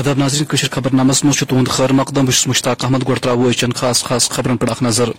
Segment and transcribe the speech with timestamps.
[0.00, 3.72] آداب ناظرین کشر خبر نامس مز تہد خیر مقدم بہت مشتاق احمد گۄڈٕ ترٛاوو أزچٮ۪ن
[3.76, 5.10] خاص خاص خبرن پٮ۪ٹھ اکھ نظر۔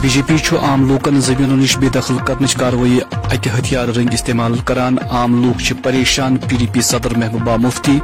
[0.00, 4.58] بی جے پی عام لوٗکن زمیٖنو نِش بے دخل کرنٕچ کاروٲیی اکہِ ہتھیار رٔنگۍ استعمال
[4.64, 7.98] کران عام لوٗکھ چھِ پریشان، پی ڈی پی صدر محبوبہ مفتی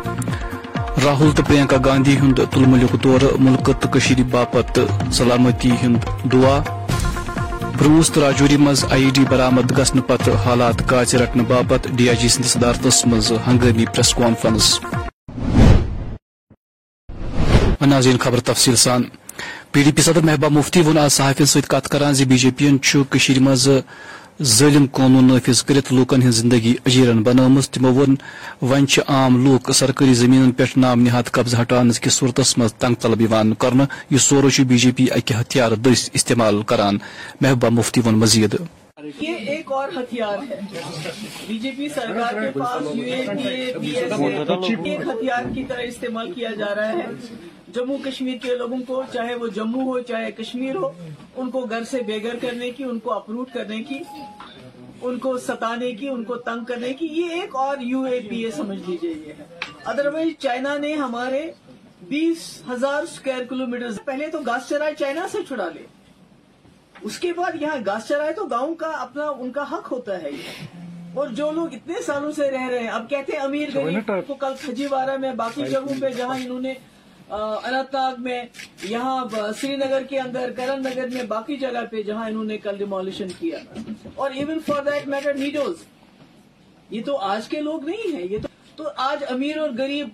[1.05, 4.79] راہل تو پرینکا گاندھی ہُنٛد تُلمُلیُک دورٕ مُلکہٕ تہٕ کٔشیٖرِ باپتھ
[5.13, 6.59] سلامتی ہُنٛد دعا۔
[7.79, 12.17] بروس تو راجوری مز آئی ڈی برآمد گھن پتہ حالات کاژِ رٹنے باپت ڈی آئی
[12.17, 14.81] جی سندس صدارتس مز ہنگامی پریس کانفرنس۔
[17.87, 19.03] ناظرین خبر تفصیل سان۔
[19.73, 22.51] پی ڈی پی صدر محبوبہ مفتی ون آج صحافی ست کت کران زِ بی جے
[22.57, 22.79] پی ین
[23.41, 23.69] مز
[24.43, 28.15] ظٲلم قونوٗن نٲفِظ کٔرِتھ لوٗکن ہٕنٛز زندگی اجیرن بنٲومٕژ، تِمو ووٚن،
[28.63, 32.95] وۄنۍ چھِ عام لوٗکھ سرکٲری زٔمیٖنن پٮ۪ٹھ نام نہاد قبضہٕ ہٹاونہٕ کِس صوٗرتس منٛز تنگ
[32.95, 36.99] طلب یِوان کرنہٕ یہِ سورُے بی جے پی اکہِ ہتھیار دٔسۍ استعمال کران۔
[37.41, 38.55] محبوبہ مفتی ووٚن مزیٖد۔
[39.21, 40.61] یہ ایک اور ہتھیار ہے۔
[41.49, 44.13] بی جے پی سرکار کے پاس you a P a P S
[44.85, 47.07] ایک ہتھیار کی طرح استعمال کیا جا رہا ہے۔
[47.75, 50.91] جموں کشمیر کے لوگوں کو چاہے وہ جموں ہو چاہے کشمیر ہو
[51.37, 53.99] ان کو گھر سے بے گھر کرنے کی ان کو اپروٹ کرنے کی
[55.03, 58.45] ان کو ستانے کی ان کو تنگ کرنے کی یہ ایک اور یو اے پی
[58.45, 59.45] اے سمجھ لیجیے یہ ہے۔
[59.85, 61.53] ادروائز چائنا نے ہمارے
[62.09, 65.83] بیس ہزار اسکوائر کلو میٹر پہلے تو گاس چرائے چائنا سے چھڑا لے۔
[67.03, 70.31] اس کے بعد یہاں گاس چرائے تو گاؤں کا اپنا ان کا حق ہوتا ہے
[70.31, 70.77] یہ۔
[71.15, 74.35] اور جو لوگ اتنے سالوں سے رہ رہے ہیں اب کہتے ہیں امیر غریب کو
[74.35, 76.75] کل کھجی وارہ میں باقی جگہوں پہ جہاں انہوں نے
[77.31, 78.43] اننت ناگ میں
[78.83, 79.25] یہاں
[79.61, 83.29] سری نگر کے اندر کرن نگر میں باقی جگہ پہ جہاں انہوں نے کل ڈیمولیشن
[83.39, 83.59] کیا۔
[84.15, 85.83] اور even for that matter needs
[86.91, 88.39] یہ تو آج کے لوگ نہیں ہیں یہ
[88.77, 90.09] تو آج امیر اور غریب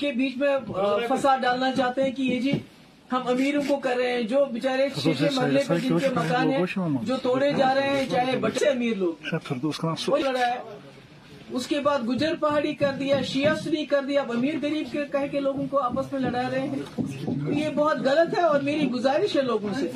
[0.00, 0.56] کے بیچ میں
[1.08, 2.52] فساد ڈالنا چاہتے ہیں کہ یہ جی
[3.12, 6.64] ہم امیروں کو کر رہے ہیں جو بےچارے شیشے محلے پہ جن کے مکان ہیں
[7.02, 9.24] جو توڑے جا رہے ہیں چاہے بچے امیر لوگ۔
[10.18, 10.58] لڑا ہے۔
[11.52, 15.04] اس کے بعد گجر پہاڑی کر دیا، شیعہ سنی کر دیا، اب امیر غریب کے
[15.12, 16.78] کہہ کے لوگوں کو آپس میں لڑا رہے ہیں۔
[17.60, 19.90] یہ بہت غلط ہے اور میری گزارش ہے لوگوں سے۔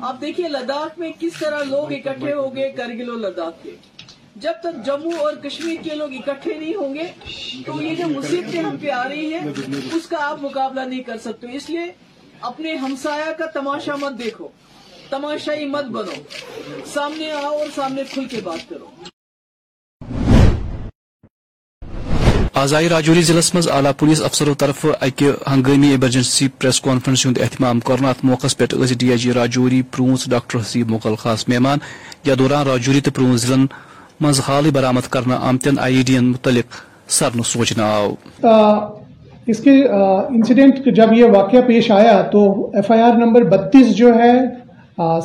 [0.00, 3.76] آپ دیکھیے لداخ میں کس طرح لوگ اکٹھے ہو گئے کرگل اور لداخ کے۔
[4.36, 7.04] جب تک جموں اور کشمیر کے لوگ اکٹھے نہیں ہوں گے،
[7.66, 9.48] تو یہ جو مصیبتیں ہم پہ آ رہی ہیں
[9.94, 11.92] اس کا آپ مقابلہ نہیں کر سکتے۔ اس لیے
[12.40, 14.48] اپنے ہمسایا کا تماشا مت دیکھو،
[15.10, 16.22] تماشائی مت بنو۔
[16.86, 18.86] سامنے آؤ اور سامنے کھل کے بات کرو۔
[22.60, 27.38] آز آئی راجوری ضلع مز اعلیٰ پولیس افسرو طرف اکہ ہنگامی ایمرجنسی پریس کانفرنس ہند
[27.42, 28.64] اہتمام کرنا ات موقع پہ
[28.98, 31.78] ڈی آئی جی راجوری پرونس ڈاکٹر حسیب مغل خاص مہمان،
[32.24, 33.64] یا دوران راجوری تو پرونس ضلع
[34.20, 36.80] مز حال برآمد کرنا آمتین آئی ڈی متعلق
[37.18, 38.14] سرن سوچنا آو۔
[39.46, 44.14] اس کے انسیڈنٹ جب یہ واقعہ پیش آیا تو ایف آئی آر نمبر بتیس جو
[44.14, 44.34] ہے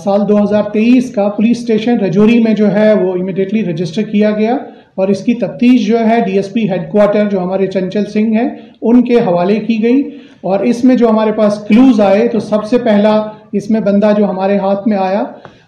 [0.04, 4.32] سال دو ہزار تیئیس کا پولیس اسٹیشن رجوری میں جو ہے وہ امیڈیٹلی رجسٹر کیا
[4.32, 4.58] گیا۔
[4.96, 8.34] اور اس کی تفتیش جو ہے D S P head quarter جو ہمارے چنچل سنگھ
[8.34, 8.50] ہیں،
[8.82, 10.02] ان کے حوالے کی گئی۔
[10.42, 13.22] اور اس میں جو ہمارے پاس کلوز آئے، تو سب سے پہلا
[13.52, 15.24] اس میں بندہ جو ہمارے ہاتھ میں آیا،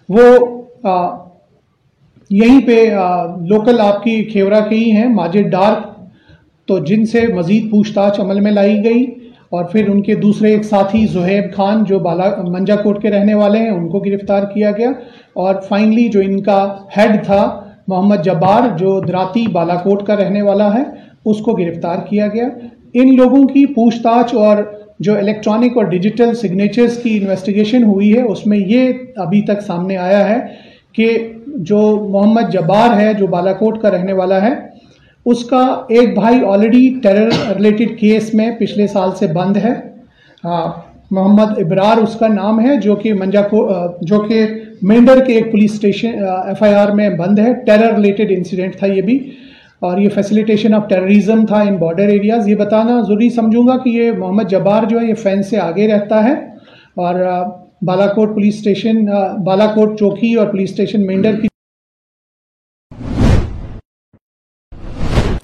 [0.08, 0.22] وہ
[2.30, 2.76] یہیں پہ
[3.48, 5.92] لوکل آپ کی کھیورا کے ہی ہیں، ماجد ڈارک۔
[6.68, 9.04] تو جن سے مزید پوچھ تاچھ عمل میں لائی گئی،
[9.50, 13.34] اور پھر ان کے دوسرے ایک ساتھی زہیب خان جو بالا، منجا کوٹ کے رہنے
[13.34, 14.90] والے ہیں، ان کو گرفتار کیا گیا۔
[15.34, 17.42] اور فائنلی جو ان کا ہیڈ تھا
[17.88, 20.82] محمد جبار، جو دراتی بالا کوٹ کا رہنے والا ہے،
[21.24, 22.48] اس کو گرفتار کیا گیا۔
[22.94, 24.56] ان لوگوں کی پوچھ تاچھ اور
[24.98, 29.96] جو الیکٹرانک اور ڈیجیٹل سگنیچرز کی انویسٹیگیشن ہوئی ہے، اس میں یہ ابھی تک سامنے
[29.96, 30.38] آیا ہے
[30.92, 34.54] کہ جو محمد جبار ہے، جو بالا کوٹ کا رہنے والا ہے،
[35.26, 39.72] اس کا ایک بھائی آلریڈی ٹیرر ریلیٹڈ کیس میں پچھلے سال سے بند ہے۔
[40.44, 43.68] ہاں۔ محمد ابرار اس کا نام ہے، جو کہ منجا کو
[44.00, 44.46] جو کہ
[44.82, 48.86] مینڈر کے ایک police station F I R میں بند ہے۔ ٹیرر ریلیٹڈ انسیڈنٹ تھا
[48.86, 49.18] یہ بھی۔
[49.80, 53.90] اور یہ فیسیلیٹیشن آف ٹیررزم تھا ان بارڈر ایریاز یہ بتانا ضروری سمجھوں گا کہ
[53.90, 56.32] یہ محمد جبار جو ہے، یہ فین سے آگے رہتا ہے۔
[56.96, 57.14] اور
[57.82, 59.04] بالا کوٹ پولیس اسٹیشن
[59.44, 61.48] بالا کوٹ چوکی اور پولیس اسٹیشن مینڈر کی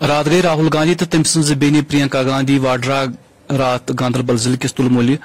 [0.08, 3.04] رات گئی راہل گاندھی تو تم سن بینی پرینکا گاندھی واڈرا
[3.58, 5.16] رات گاندربل ضلع کس تلمولی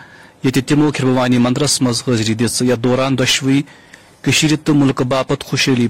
[0.45, 3.62] یہ تمو کھربوانی مندرس مز حاضری دس یا دوران دشوئی
[4.65, 5.88] تو ملک باپت خوشحالی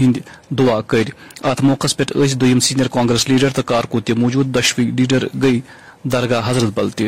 [0.00, 0.16] ہند
[0.58, 1.06] دعا کر۔
[1.44, 2.04] ات موقع پہ
[2.40, 5.60] دم سینئر کانگریس لیڈر تو کارکن تہ موجود دشوئی لیڈر گئی
[6.12, 7.04] درگاہ حضرت بل تہ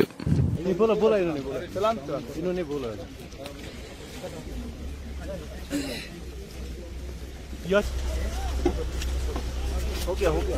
[10.07, 10.57] ہو گیا ہو گیا۔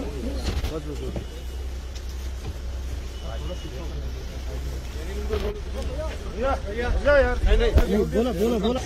[8.13, 8.81] بولا بولا بولا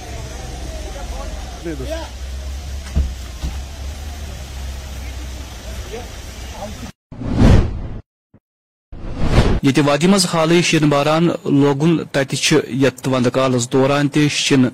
[9.62, 12.34] یہ وادی مز حال شین باران لوگن تت
[12.68, 14.68] یت ود کالس دوران تہ شن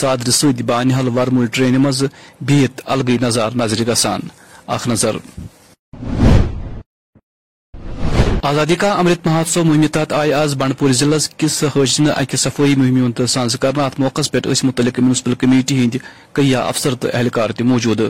[0.00, 2.02] ژادر ست بانحل ورمل ٹرین مز
[2.48, 4.20] بہت الگے نظار نظر گسان.
[4.66, 5.16] اخ نظر.
[8.44, 13.24] آزادی کا امرت مہوتسو مہم تحت آئی آز بنڈپور ضلع کس حاجن اکہ صفائی مہم
[13.26, 15.96] سانز کر ات موقع پہ متعلق میونسپل کمیٹی ہند
[16.34, 18.00] کئی افسر تو اہلکار تہ موجود۔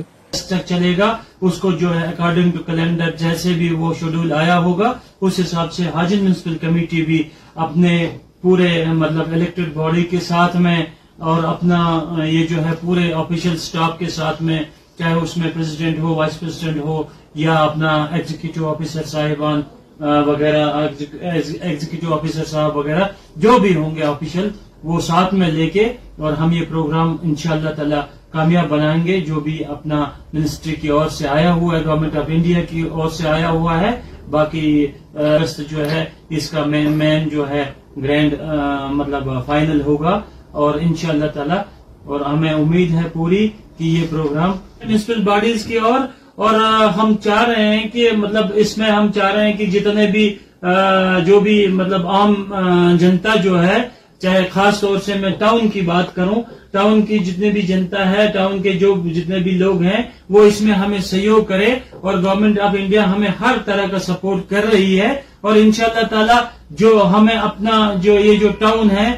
[0.67, 4.93] چلے گا، اس کو جو ہے اکارڈنگ ٹو کیلنڈر جیسے بھی وہ شیڈول آیا ہوگا،
[5.21, 7.23] اس حساب سے حاجن میونسپل کمیٹی بھی
[7.67, 7.95] اپنے
[8.43, 10.83] پورے مطلب الیکٹڈ باڈی کے ساتھ میں
[11.29, 11.81] اور اپنا
[12.25, 14.63] یہ جو ہے پورے آفیشل سٹاف کے ساتھ میں،
[14.99, 17.03] چاہے اس میں پریزیڈنٹ ہو وائس پریزیڈنٹ ہو
[17.37, 19.61] یا اپنا ایگزیکٹو آفیسر صاحبان
[20.00, 23.05] وغیرہ ایگزیکٹو آفیسر صاحب وغیرہ،
[23.37, 24.49] جو بھی ہوں گے آفیشل،
[24.85, 25.85] وہ ساتھ میں لے کے
[26.19, 28.00] اور ہم یہ پروگرام ان شاء اللہ تعالی
[28.33, 32.25] کامیاب بنائیں گے۔ جو بھی اپنا منسٹری کی اور سے آیا ہوا ہے گورنمنٹ آف
[32.29, 33.91] انڈیا کی اور سے آیا ہوا ہے،
[34.31, 34.87] باقی
[35.71, 37.65] جو ہے، اس کا مین مین جو ہے
[37.97, 38.35] گرینڈ
[38.91, 40.19] مطلب فائنل ہوگا۔
[40.53, 41.59] اور ان شاء اللہ تعالی،
[42.05, 43.47] اور ہمیں امید ہے پوری
[43.79, 44.53] کہ یہ پروگرام
[44.85, 46.00] میونسپل باڈیز کی اور
[46.38, 46.55] اور
[46.99, 50.29] ہم چاہ رہے ہیں کہ مطلب اس میں ہم چاہ رہے ہیں کہ جتنے بھی
[51.26, 52.35] جو بھی مطلب عام
[53.00, 53.79] جنتا جو ہے،
[54.23, 56.40] چاہے خاص طور سے میں ٹاؤن کی بات کروں،
[56.73, 60.61] ٹاؤن کی جتنے بھی جنتا ہے، ٹاؤن کے جو جتنے بھی لوگ ہیں، وہ اس
[60.61, 65.00] میں ہمیں سہیوگ کرے اور گورنمنٹ آف انڈیا ہمیں ہر طرح کا سپورٹ کر رہی
[65.00, 66.38] ہے اور ان شاء اللہ تعالی
[66.79, 69.08] جو ہمیں اپنا جو یہ جو ٹاؤن ہے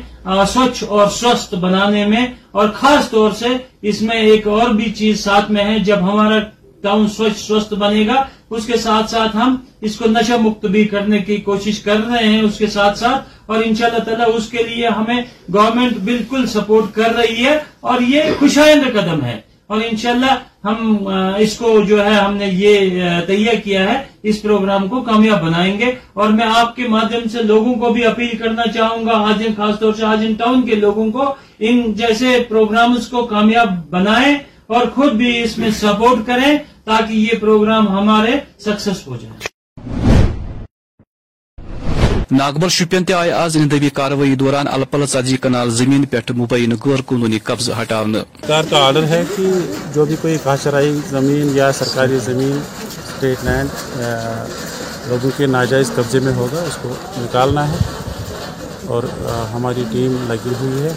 [0.49, 3.57] سوچھ اور سوستھ بنانے میں اور خاص طور سے
[3.91, 6.39] اس میں ایک اور بھی چیز ساتھ میں ہے، جب ہمارا
[6.83, 10.85] ٹاؤن سوچھ سوستھ بنے گا، اس کے ساتھ ساتھ ہم اس کو نشہ مکت بھی
[10.85, 14.27] کرنے کی کوشش کر رہے ہیں اس کے ساتھ ساتھ، اور ان شاء اللہ تعالیٰ
[14.35, 15.21] اس کے لیے ہمیں
[15.55, 20.33] گورنمنٹ بالکل سپورٹ کر رہی ہے، اور یہ خوشائند قدم ہے۔ اور انشاءاللہ
[20.65, 25.43] ہم اس کو جو ہے ہم نے یہ تیار کیا ہے، اس پروگرام کو کامیاب
[25.43, 29.19] بنائیں گے۔ اور میں آپ کے مادھیم سے لوگوں کو بھی اپیل کرنا چاہوں گا،
[29.29, 33.69] آج خاص طور سے آج ان ٹاؤن کے لوگوں کو، ان جیسے پروگرامز کو کامیاب
[33.91, 34.35] بنائیں
[34.67, 36.53] اور خود بھی اس میں سپورٹ کریں۔
[36.85, 39.49] تاکہ یہ پروگرام ہمارے سکسس ہو جائے۔
[42.31, 47.03] ناگبل شپین تہ آئی آز انتبی کاروائی دوران الپل ژتجی کنال زمین پہ مبینہ غیر
[47.07, 49.51] قانونی قبضہ ہٹانا سرکار کا آرڈر ہے کہ
[49.95, 52.61] جو بھی کوئی کاشرائی زمین یا سرکاری زمین
[52.99, 53.69] اسٹیٹ لینڈ
[55.09, 57.77] لوگوں کے ناجائز قبضے میں ہوگا اس کو نکالنا ہے۔
[58.87, 59.03] اور
[59.55, 60.93] ہماری ٹیم لگی ہوئی ہے۔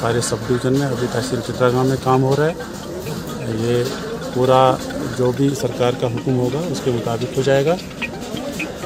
[0.00, 2.52] سارے سب ڈویژن میں ابھی تحصیل چتراگاہ میں کام ہو رہا ہے۔
[3.54, 3.84] یہ
[4.34, 4.60] پورا
[5.18, 7.76] جو بھی سرکار کا حکم ہوگا اس کے مطابق ہو جائے گا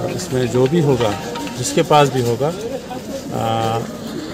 [0.06, 1.10] اس میں جو بھی ہوگا
[1.58, 2.50] جس کے پاس بھی ہوگا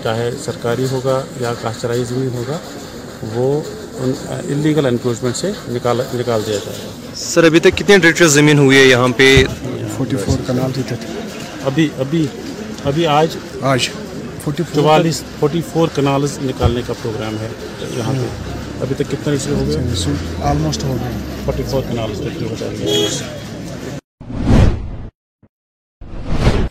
[0.03, 2.59] چاہے سرکاری ہوگا یا کاشترائی زمین ہوگا
[3.35, 3.49] وہ
[4.01, 8.79] انلیگل انکروچمنٹ سے نکال نکال دیا جائے گا سر ابھی تک کتنے ٹریکٹر زمین ہوئی
[8.79, 9.35] ہے یہاں پہ
[9.97, 10.81] فورٹی فور کنال
[11.65, 12.27] ابھی ابھی
[12.85, 13.89] ابھی آج آج
[14.47, 17.49] چوالیس فورٹی فور کنالز نکالنے کا پروگرام ہے
[17.97, 21.11] یہاں پہ ابھی تک کتنا ریسیو ہو گیا آلموسٹ ہو گیا
[21.45, 22.07] فورٹی فور گا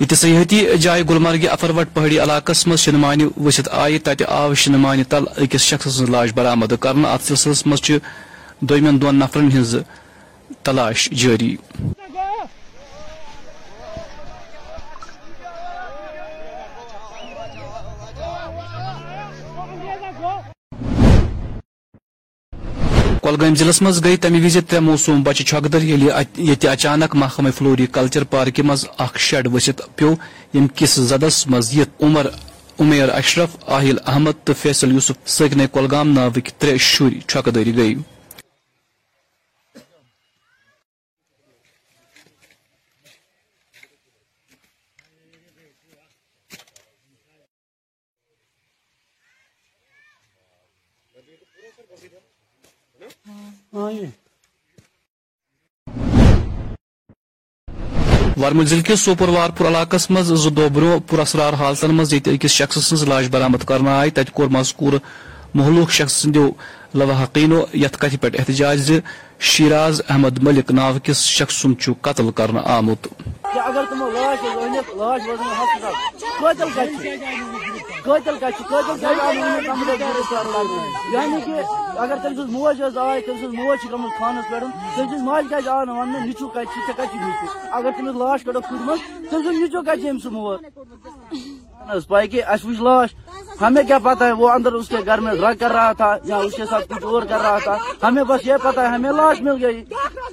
[0.02, 5.26] یہ سیاحتی جائے گلمرگ افروٹ پہاڑی علاقہ مز شنمانہ ورست آئی تت آو شنمانہ تل
[5.38, 7.92] اکس شخص سن لاش برآمد کرنا ات سلسلس مز
[8.70, 9.76] دن دون نفرن ہز
[10.64, 11.56] تلاش جاری
[23.24, 28.24] کولگام ضلع مز گئی تمہ وز ترے موسوم بچہ چھکدر ییٚتہِ اچانک محکمہ فلوری کلچر
[28.24, 30.12] پارکہ مز اخ شیڈ ورست پیو
[30.54, 32.28] ییٚمہِ کس زدس مز یِتھ عمر
[32.80, 37.96] عمیر اشرف آہل احمد تو فیصل یوسف سکنے کولگام ناوک ترے شر چھکدری گئی
[58.38, 62.78] ورمل ضلع کس سوپور وارپور علاقہ مز زو برو پراسرار حالتن مز یہ اکس شخص
[62.88, 64.94] سن لاش برامد کرنا آئی۔ تت کور مذکور
[65.56, 66.46] محلوق شخص سندو
[66.96, 69.00] لواحقینو یت کت پہ احتجاج ز
[69.52, 73.08] شیراز احمد ملک ناو کس شخص سن چھ قتل کرنا آمت
[73.44, 74.40] اگر تمو لاش
[74.98, 75.94] لاش وزن ہسپتال
[76.42, 76.70] قتل
[78.06, 79.04] کت قتل قتل
[81.14, 81.62] یعنی کہ
[81.98, 85.68] اگر تم سن موج آئے تم سن موج گم خانس پہ تم سز ماج کت
[85.68, 87.00] آو نا نچو کت ٹھیک
[87.72, 89.00] اگر تمس لاش کڑو کھڑمت
[89.32, 90.58] تم سز نچو کت ام سہ مور
[92.08, 93.10] پائی کہ اس وچ لاش۔
[93.62, 96.38] ہمیں کیا پتا ہے وہ اندر اس کے گھر میں ڈرگ کر رہا تھا یا
[96.38, 99.42] اس کے ساتھ کچھ اور کر رہا تھا۔ ہمیں بس یہ پتا ہے ہمیں لاش
[99.42, 99.84] مل گئی۔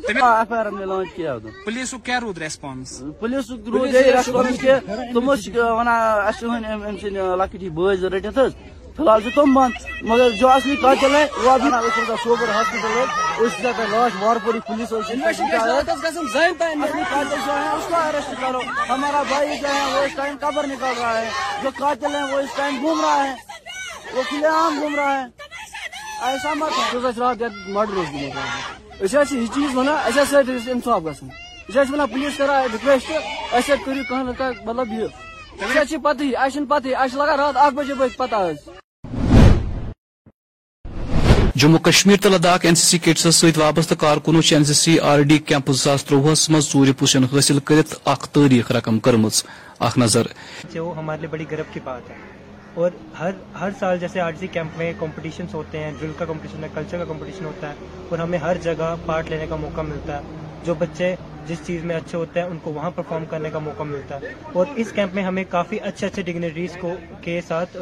[0.09, 4.75] ایف آئی آر نے لانچ کیا پولیس کیا رود ریسپانس پولیس روز یہ ریسپانس کہ
[5.14, 8.52] تم ونان اہم ام سن لکٹ بٲژ رٹت حظ
[9.00, 11.71] فی الحال تم بند مگر جو اصلی قاتل ہے وہ ابھی
[12.25, 13.04] سوبر ہاسپٹل ہے
[13.38, 15.16] اس جگہ لاش وارپوری پولیس اصلی
[17.11, 20.66] قاتل جو ہے اس کو اریسٹ کرو۔ ہمارا بھائی جو ہے وہ اس ٹائم قبر
[20.66, 21.30] نکال رہا ہے۔
[21.62, 23.35] جو قاتل ہے وہ اس ٹائم گھوم رہا ہے۔
[24.14, 25.26] وہ کھلے عام گھوم رہا ہے۔
[26.23, 28.14] ایسا مت رات مرڈر
[29.33, 30.38] یہ چیز ونان اچھا
[30.71, 33.11] انصاف گھن ونان پولیس رِکویسٹ
[33.52, 35.07] اَسہِ کٔرِو کانٛہہ نتہٕ کانٛہہ مطلب یہ۔
[36.02, 38.37] پتہٕ پتہٕ لگان رات اکھ بجے بٲگۍ پتہ
[41.61, 45.23] جموں کشمیر تو Ladakh N C C cats ست وابستہ کارکنو N C C R
[45.31, 49.43] D camp زٕ تروہس مز ژور پوزیشن حاصل کرت اخ تاریخ رقم کرمز
[49.79, 50.26] اخ نظر۔
[50.76, 52.14] وہ ہمارے لیے بڑی گرو کی بات ہے۔
[52.75, 56.64] اور ہر ہر سال جیسے آر سی کیمپ میں کمپٹیشنس ہوتے ہیں ڈرل کا کمپٹیشن
[56.64, 57.75] ہے کلچر کا کمپٹیشن ہوتا ہے،
[58.09, 61.14] اور ہمیں ہر جگہ پارٹ لینے کا موقع ملتا ہے۔ جو بچے
[61.47, 64.33] جس چیز میں اچھے ہوتے ہیں، ان کو وہاں پرفارم کرنے کا موقع ملتا ہے۔
[64.52, 67.76] اور اس کیمپ میں ہمیں کافی اچھے اچھے ڈگنیٹریز کو کے ساتھ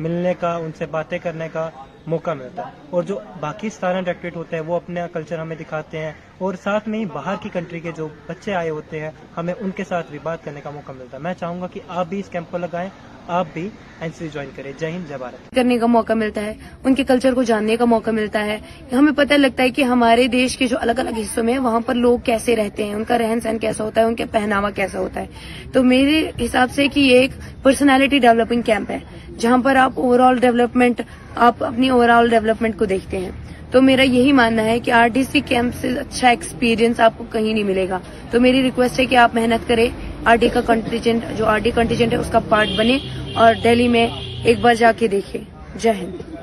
[0.00, 1.68] ملنے کا، ان سے باتیں کرنے کا
[2.06, 5.98] موقع ملتا ہے۔ اور جو باقی ستارہ ڈائریکٹریٹ ہوتے ہیں، وہ اپنا کلچر ہمیں دکھاتے
[5.98, 9.54] ہیں۔ اور ساتھ میں ہی باہر کی کنٹری کے جو بچے آئے ہوتے ہیں، ہمیں
[9.60, 12.06] ان کے ساتھ بھی بات کرنے کا موقع ملتا ہے۔ میں چاہوں گا کہ آپ
[12.08, 12.88] بھی اس کیمپ کو لگائیں،
[13.28, 13.68] آپ بھی
[14.00, 17.04] این سی جوائن کریں۔ جے ہند، جے بھارت۔ کرنے کا موقع ملتا ہے، ان کے
[17.04, 18.58] کلچر کو جاننے کا موقع ملتا ہے۔
[18.92, 21.94] ہمیں پتہ لگتا ہے کہ ہمارے دیش کے جو الگ الگ حصوں میں وہاں پر
[21.94, 24.98] لوگ کیسے رہتے ہیں، ان کا رہن سہن کیسا ہوتا ہے، ان کا پہناوا کیسا
[24.98, 25.26] ہوتا ہے۔
[25.72, 27.30] تو میرے حساب سے کہ یہ ایک
[27.62, 28.98] پرسنالٹی ڈیولپنگ کیمپ ہے،
[29.38, 31.00] جہاں پر آپ اوور آل ڈیولپمنٹ
[31.36, 33.30] آپ اپنی اوور آل ڈیولپمنٹ کو دیکھتے ہیں۔
[33.74, 37.24] تو میرا یہی ماننا ہے کہ آر ڈی سی کیمپ سے اچھا ایکسپیرینس آپ کو
[37.32, 37.98] کہیں نہیں ملے گا۔
[38.30, 39.88] تو میری ریکویسٹ ہے کہ آپ محنت کریں۔
[40.24, 42.98] آر ڈی کا کنٹیجنٹ جو آر ڈی کنٹیجنٹ ہے، اس کا پارٹ بنے
[43.34, 44.06] اور دہلی میں
[44.44, 45.38] ایک بار جا کے دیکھے
[45.80, 46.34] جے ہند۔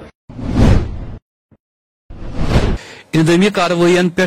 [3.13, 4.25] اندمی کاروائین پہ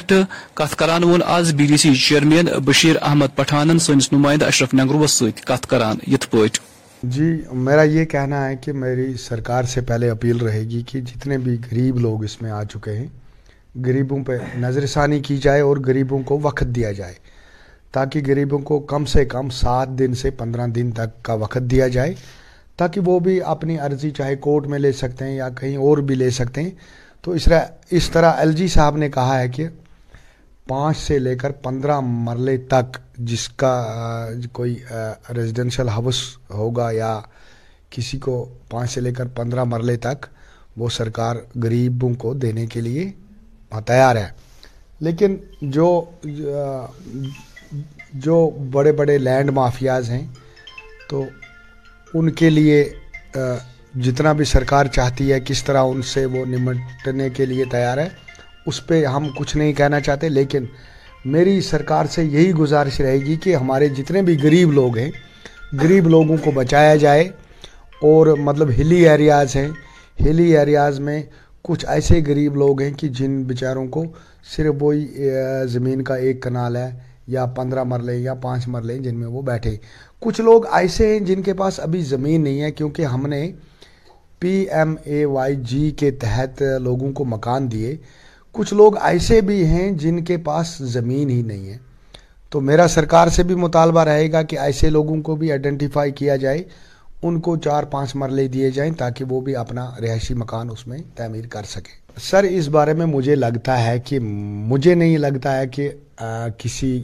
[0.55, 5.11] کت کران وون آز B D C chairman Bashir Ahmad پٹھانن سنس نمائندہ اشرف نگروس
[5.11, 6.74] ست کران۔ یت پٲٹھۍ
[7.11, 11.39] جی میرا یہ کہنا ہے کہ میری سرکار سے پہلے اپیل رہے گی کہ جتنے
[11.39, 13.07] بھی غریب لوگ اس میں آ چکے ہیں،
[13.85, 17.15] غریبوں پہ نظر ثانی کی جائے اور غریبوں کو وقت دیا جائے،
[17.93, 21.89] تاکہ غریبوں کو کم سے کم سات دن سے پندرہ دن تک کا وقت دیا
[21.89, 22.15] جائے،
[22.77, 26.15] تاکہ وہ بھی اپنی عرضی چاہے کورٹ میں لے سکتے ہیں یا کہیں اور بھی
[26.15, 26.71] لے سکتے ہیں۔
[27.23, 29.67] تو اس طرح اس طرح ایل جی صاحب نے کہا ہے کہ
[30.69, 33.73] پانچ سے لے کر پندرہ مرلے تک جس کا
[34.53, 34.79] کوئی
[35.37, 37.21] ریزیڈینشل ہاؤس ہوگا یا
[37.91, 40.27] کسی کو پانچ سے لے کر پندرہ مرلے تک
[40.77, 43.11] وہ سرکار غریبوں کو دینے کے لیے
[43.87, 44.29] تیار ہے۔
[45.01, 45.89] لیکن جو
[48.15, 50.27] جو بڑے بڑے لینڈ مافیاز ہیں،
[51.09, 51.25] تو
[52.15, 52.85] ان کے لیے
[53.95, 58.09] جتنا بھی سرکار چاہتی ہے کس طرح ان سے وہ نمٹنے کے لیے تیار ہے
[58.67, 60.65] اس پہ ہم کچھ نہیں کہنا چاہتے، لیکن
[61.25, 65.11] میری سرکار سے یہی گزارش رہے گی کہ ہمارے جتنے بھی غریب لوگ ہیں،
[65.73, 67.25] غریب لوگوں کو بچایا جائے
[68.03, 69.69] اور مطلب ہلی ایریاز ہیں۔
[70.21, 71.23] ہلی ایریاز میں
[71.63, 74.05] کچھ ایسے غریب لوگ ہیں کہ جن بیچاروں کو
[74.57, 75.31] صرف وہی
[75.69, 76.91] زمین کا ایک کنال ہے،
[77.27, 79.77] یا پندرہ مرلے، یا پانچ مرلے، جن میں وہ بیٹھے۔
[80.21, 83.51] کچھ لوگ ایسے ہیں جن کے پاس ابھی زمین نہیں ہے، کیونکہ ہم نے
[84.39, 87.97] پی ایم اے وائی جی کے تحت لوگوں کو مکان دیے۔
[88.55, 91.77] کچھ لوگ ایسے بھی ہیں جن کے پاس زمین ہی نہیں ہے۔
[92.51, 96.37] تو میرا سرکار سے بھی مطالبہ رہے گا کہ ایسے لوگوں کو بھی آئیڈینٹیفائی کیا
[96.37, 96.63] جائے،
[97.23, 100.99] ان کو چار پانچ مرلے دیے جائیں تاکہ وہ بھی اپنا رہائشی مکان اس میں
[101.17, 105.67] تعمیر کر سکیں سر، اس بارے میں مجھے لگتا ہے کہ مجھے نہیں لگتا ہے
[105.67, 105.89] کہ
[106.59, 107.03] کسی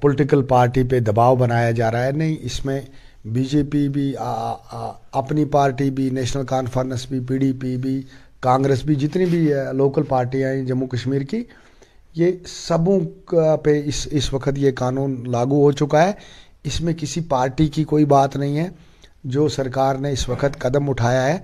[0.00, 2.80] پولیٹیکل پارٹی پہ دباؤ بنایا جا رہا ہے۔ نہیں، اس میں
[3.24, 8.00] بی جے پی بھی اپنی پارٹی بھی، نیشنل کانفرنس بھی، پی ڈی پی بھی
[8.40, 11.44] کانگریس بھی جتنی بھی لوکل پارٹیاں ہیں جموں کشمیر کی،
[12.14, 13.00] یہ سبوں
[13.56, 16.12] پہ اس اس وقت یہ قانون لاگو ہو چکا ہے۔
[16.64, 18.68] اس میں کسی پارٹی کی کوئی بات نہیں ہے۔
[19.24, 21.38] جو سرکار نے اس وقت قدم اٹھایا ہے،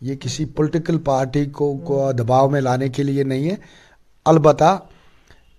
[0.00, 3.54] یہ کسی پولیٹیکل پارٹی کو دباؤ میں لانے کے لیے نہیں ہے۔
[4.24, 4.78] البتہ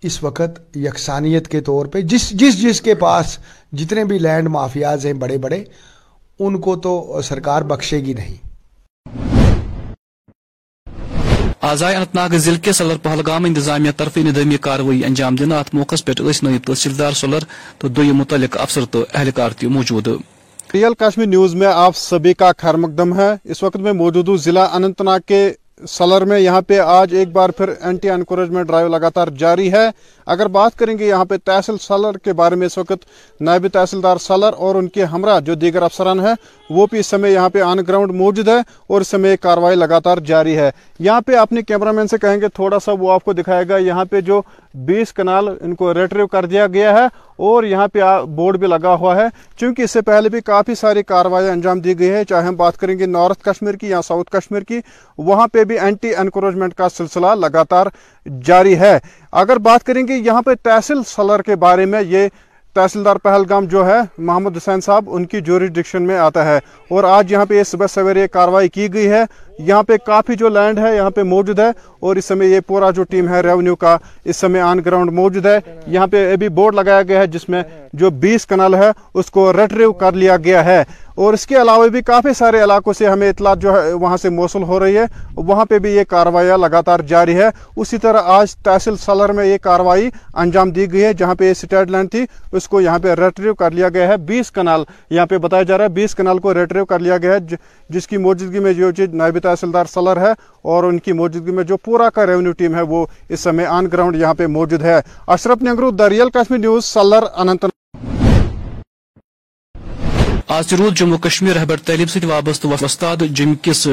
[0.02, 3.38] اس وقت یکسانیت کے طور پہ جس جس جس کے پاس
[3.72, 5.64] جتنے بھی لینڈ مافیاز ہیں بڑے بڑے،
[6.40, 8.51] ان کو تو سرکار بخشے گی نہیں۔
[11.62, 15.96] آزائے انت ناگ ضلع کے سلر پہلگام انتظامیہ طرف ندمی کاروی انجام دن ات موقع
[16.06, 16.12] پہ
[16.44, 17.44] نائب تحصیلدار سولر
[17.78, 20.08] تو دم متعلق افسر تو اہلکار تہ موجود۔
[20.74, 24.38] ریئل کشمیر نیوز میں آپ سبھی کا خیر مقدم ہے۔ اس وقت میں موجود ہوں
[24.38, 25.54] ضلع اننت ناگ کے
[25.90, 29.90] سلر میں یہاں پہ آج ایک بار پھر اینٹی انکوریجمنٹ ڈرائیو لگاتار جاری ہے۔
[30.26, 34.18] اگر بات کریں گے یہاں پہ تحصیل سلر کے بارے میں اس وقت نائب تحصیلدار
[34.18, 36.34] سلر اور ان کے ہمراہ جو دیگر افسران ہیں،
[36.70, 38.58] وہ بھی اس سمے یہاں پہ آن گراؤنڈ موجود ہے
[38.88, 42.48] اور اس سمے کاروائی لگاتار جاری ہے۔ یہاں پہ اپنے کیمرہ مین سے کہیں گے،
[42.48, 44.42] تھوڑا سا وہ آپ کو دکھائے گا۔ یہاں پہ جو
[44.74, 47.08] بیس کنال ان کو ریٹریو کر دیا گیا ہے
[47.42, 48.00] اور یہاں پہ
[48.36, 52.00] بورڈ بھی لگا ہوا ہے۔ چونکہ اس سے پہلے بھی کافی ساری کاروائیاں انجام دی
[52.00, 54.80] گئی ہے چاہے ہم بات کریں گے نارتھ کشمیر کی یا ساؤتھ کشمیر کی،
[55.18, 57.88] وہاں پہ بھی اینٹی انکروچمنٹ کا سلسلہ لگاتار
[58.46, 59.00] جاری ہے۔
[59.32, 62.28] اگر بات کریں گے یہاں پہ تحصیل سلر کے بارے میں، یہ
[62.74, 66.58] تحصیلدار پہلگام جو ہے، محمد حسین صاحب، ان کی جوریڈکشن میں آتا ہے۔
[66.90, 69.24] اور آج یہاں پہ یہ صبح سویرے کاروائی کی گئی ہے۔
[69.60, 72.90] یہاں پہ کافی جو لینڈ ہے یہاں پہ موجود ہے اور اس سمے یہ پورا
[72.90, 76.76] جو ٹیم ہے ریونیو کا اس سمے آن گراؤنڈ موجود ہے۔ یہاں پہ ابھی بورڈ
[76.76, 80.66] لگایا گیا ہے جس میں جو بیس کنال ہے اس کو ریٹریو کر لیا گیا
[80.66, 80.84] ہے۔
[81.16, 84.30] اور اس کے علاوہ بھی کافی سارے علاقوں سے ہمیں اطلاع جو ہے وہاں سے
[84.30, 85.06] موصول ہو رہی ہے۔
[85.36, 89.58] وہاں پہ بھی یہ کاروائیاں لگاتار جاری ہے۔ اسی طرح آج تحصیل سالر میں یہ
[89.58, 93.14] کاروائی انجام دی گئی ہے جہاں پہ یہ سٹیڈ لینڈ تھی، اس کو یہاں پہ
[93.14, 96.40] ریٹریو کر لیا گیا ہے۔ بیس کنال یہاں پہ بتایا جا رہا ہے بیس کنال
[96.40, 97.56] کو ریٹریو کر لیا گیا ہے،
[97.90, 100.32] جس کی موجودگی میں جو چیز نائب تحصیلدار سلر ہے
[100.72, 103.88] اور ان کی موجودگی میں جو پورا کا ریونیو ٹیم ہے وہ اس سمے آن
[103.94, 107.66] گراؤنڈ یہاں پہ موجود ہے۔ اشرف نگرو دریال کشمیر نیوز سلر اننت
[110.48, 113.88] آج روز جموں کشمیر رہبر تعلیم سے وابستہ وستاد جم کس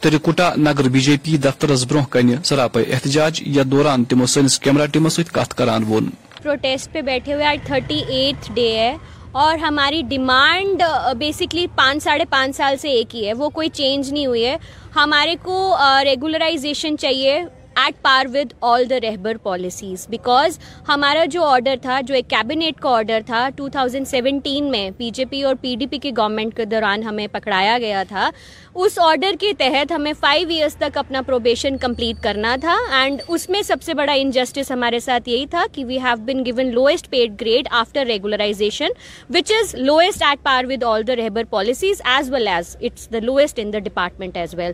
[0.00, 4.86] ترکوٹا نگر بی جے پی دفترس برو کن سراپے احتجاج یا دوران تمو سنس کیمرہ
[4.92, 6.08] ٹیمس ست کت کران وون۔
[6.42, 8.96] پروٹیسٹ پہ بیٹھے ہوئے آج تھرٹی ایٹ ڈے ہے
[9.34, 10.82] اور ہماری ڈیمانڈ
[11.18, 14.56] بیسکلی پانچ ساڑھے پانچ سال سے ایک ہی ہے، وہ کوئی چینج نہیں ہوئی ہے۔
[14.96, 15.56] ہمارے کو
[16.04, 17.42] ریگولرائزیشن چاہیے۔
[17.76, 22.80] At par with all the Rahbar policies because ہمارا جو آرڈر تھا جو ایک کیبنیٹ
[22.80, 26.64] کا آرڈر تھا 2017 میں پی جے پی اور پی ڈی پی کی گورنمنٹ کے
[26.64, 28.30] دوران ہمیں پکڑایا گیا تھا
[28.74, 33.48] اس آرڈر کے تحت ہمیں فائیو ایئرس تک اپنا پروبیشن کمپلیٹ کرنا تھا اینڈ اس
[33.50, 37.10] میں سب سے بڑا انجسٹس ہمارے ساتھ یہی تھا کہ we have been given lowest
[37.10, 38.98] paid grade after regularization
[39.30, 43.20] which is lowest at par with all the Rehbar policies as well as it's the
[43.22, 44.72] lowest in the department as well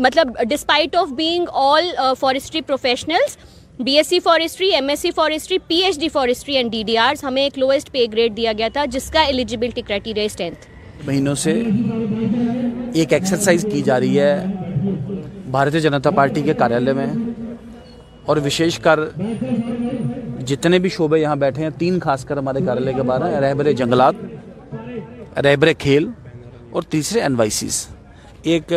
[0.00, 3.36] مطلب despite of being all forestry professionals
[3.78, 6.96] B S C forestry M S C forestry P H D forestry and D D
[6.98, 10.66] Rs ہمیں ایک lowest pay grade دیا گیا تھا جس کا eligibility criteria اس tenth
[11.06, 11.52] مہینوں سے
[12.94, 14.44] ایک ایکسرسائز کی جا رہی ہے
[15.50, 17.06] بھارتیہ جنتا پارٹی کے کاریالیہ میں
[18.26, 19.00] اور وشیش کر
[20.46, 23.72] جتنے بھی شعبے یہاں بیٹھے ہیں، تین خاص کر ہمارے کاریالیہ کے بارے ہیں رہبر
[23.72, 26.08] جنگلات رہبر کھیل
[26.70, 27.86] اور تیسرے این وائی سیز
[28.42, 28.72] ایک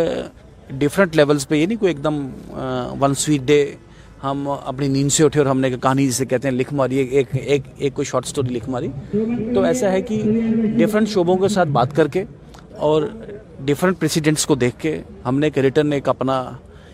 [0.80, 2.28] ڈفرنٹ لیولز پہ یہ نہیں کوئی ایک دم
[3.02, 3.76] ون سویٹ ڈے
[4.24, 7.28] ہم اپنی نیند سے اٹھے اور ہم نے کہانی جسے کہتے ہیں، لکھ ماری، ایک
[7.32, 8.88] ایک ایک کوئی شارٹ سٹوری لکھ ماری۔
[9.56, 10.22] تو ایسا ہے کہ
[10.78, 12.24] ڈفرینٹ شعبوں کے ساتھ بات کر کے
[12.78, 13.04] اور
[13.66, 16.52] ڈفرینٹ پریسیڈنٹس کو دیکھ کے ہم نے ایک ریٹرن ایک اپنا،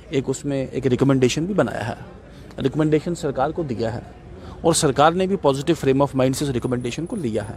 [0.09, 4.18] ایک اس میں ایک ریکمنڈیشن بھی بنایا ہے۔ ریکمنڈیشن سرکار کو دیا ہے۔
[4.61, 7.53] اور سرکار نے بھی پازیٹیو فریم آف مائنڈ سے اس ریکمنڈیشن کو لیا ہے۔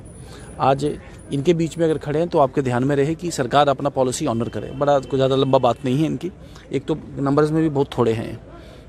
[0.56, 0.86] آج
[1.30, 3.66] ان کے بیچ میں اگر کھڑے ہیں تو آپ کے دھیان میں رہے کہ سرکار
[3.66, 6.28] اپنا پالیسی آنر کرے۔ بڑا کوئی زیادہ لمبا بات نہیں ہے ان کی۔
[6.68, 8.36] ایک تو نمبرز میں بھی بہت تھوڑے ہیں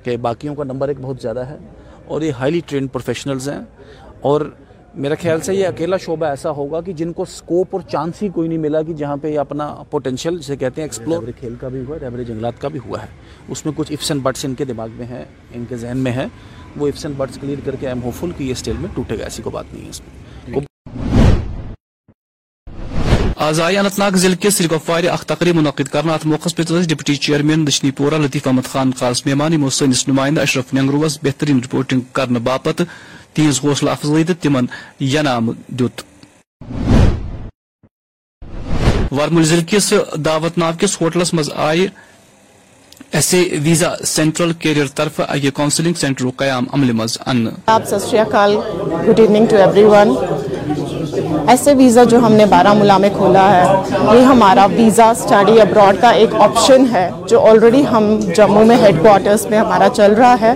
[0.04, 1.58] کہ باقیوں کا نمبر ایک بہت زیادہ ہے
[2.06, 3.60] اور یہ ہائیلی ٹرینڈ پروفیشنلز ہیں۔
[4.22, 4.42] اور
[4.96, 8.30] میرا خیال سے یہ اکیلا شعبہ ایسا ہوگا کہ جن کو سکوپ اور چانس ہی
[8.30, 11.68] کوئی نہیں ملا کہ جہاں پہ یہ اپنا پوٹینشیل جسے کہتے ہیں ایکسپلور کھیل کا
[11.68, 13.08] بھی ہوا ہے ڈیبرے جنگلات کا بھی ہوا ہے۔
[13.48, 16.12] اس میں کچھ افس اینڈ بٹس ان کے دماغ میں ہیں ان کے ذہن میں
[16.12, 16.26] ہیں۔
[16.78, 19.18] وہ ایفس اینڈ بٹس کلیئر کر کے ایم ہوپ فل کہ یہ اسٹیل میں ٹوٹے
[19.18, 20.62] گا، ایسی کوئی بات نہیں ہے اس میں۔
[23.38, 27.66] آزائی انت ناگ ضلع کے سرگفوار اخ تقریب منعقد کرنا ات موقع پہ ڈپٹی چیئرمین
[27.68, 32.40] دشنی پورہ لطیف احمد خان خاص مہمان ہم سنس نمائندہ اشرف نینگروس بہترین رپورٹنگ کرنے
[32.40, 32.82] باپت
[33.34, 36.04] تہذ حوصلہ افزائی تو تم انعام دت
[39.12, 39.94] ورمل ضلع کس
[40.26, 41.88] دعوت ناو کس ہوٹلس مز آئی
[43.14, 48.36] ایسے ویزا سینٹرل کیریئر طرف یہ کاؤنسلنگ سینٹر قیام عمل مز ان۔ آپ سات
[49.08, 50.16] good evening to everyone
[51.50, 53.66] ایسے ویزا جو ہم نے بارہ ملا میں کھولا ہے،
[54.14, 59.02] یہ ہمارا ویزا اسٹڈی ابراڈ کا ایک آپشن ہے، جو آلریڈی ہم جموں میں ہیڈ
[59.04, 60.54] کوارٹرز میں ہمارا چل رہا ہے،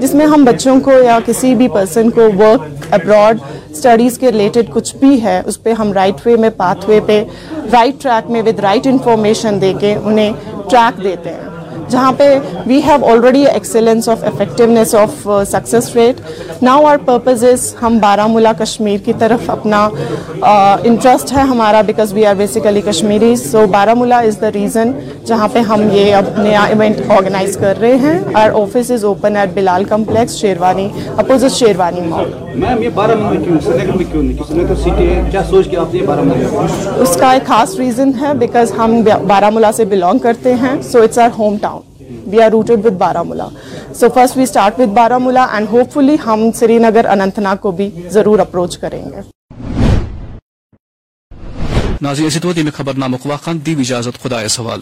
[0.00, 3.38] جس میں ہم بچوں کو یا کسی بھی پرسن کو ورک ابراڈ
[3.70, 7.22] اسٹڈیز کے ریلیٹڈ کچھ بھی ہے، اس پہ ہم رائٹ وے میں پاتھ وے پہ
[7.72, 10.32] رائٹ ٹریک میں ود رائٹ انفارمیشن دے کے انہیں
[10.70, 11.48] ٹریک دیتے ہیں۔
[11.90, 12.28] جہاں پہ
[12.66, 16.20] we have already excellence of effectiveness of success rate
[16.62, 21.80] now our purpose is ہم بارہ مولہ کشمیر کی طرف اپنا uh, انٹرسٹ ہے ہمارا
[21.86, 24.92] because we are basically Kashmiri so Baramulla is the reason
[25.26, 28.18] جہاں پہ ہم یہ اب نیا ایونٹ آرگنائز کر رہے ہیں.
[28.34, 33.38] Our office is open at Bilal complex Sherwani opposite Sherwani mall ma'am یہ بارہ میں
[33.44, 37.02] کیوں؟ سلیکٹ میں کیوں نہیں؟ سلیکٹ سٹی ہے کیا سوچ کے آپ نے بارہ ملہ
[37.02, 41.02] اس کا ایک خاص ریزن ہے بیکاز ہم بارہ ملا سے بلانگ کرتے ہیں so
[41.02, 41.28] it's our
[41.62, 41.82] hometown
[42.30, 42.94] we are rooted with
[43.26, 43.48] Baramulla
[44.00, 47.70] so first we start with Baramulla and hope فلی ہم سری نگر اننت ناگ کو
[47.70, 49.20] بھی ضرور اپروچ کریں گے.
[52.02, 54.80] ناظرین اسی تو تیمی خبرنامہ خواہ خان دیو اجازت خدا سوال۔